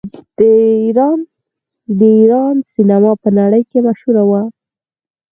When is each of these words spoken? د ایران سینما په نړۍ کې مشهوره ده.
د 1.97 1.99
ایران 2.17 2.55
سینما 2.73 3.11
په 3.23 3.29
نړۍ 3.39 3.63
کې 3.69 3.79
مشهوره 3.87 4.23
ده. 4.29 4.41